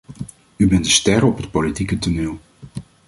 U 0.55 0.67
bent 0.67 0.85
een 0.85 0.91
ster 0.91 1.23
op 1.23 1.37
het 1.37 1.51
politieke 1.51 1.99
toneel. 1.99 2.39